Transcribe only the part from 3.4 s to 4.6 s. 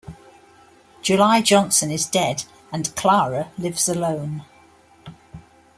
lives alone.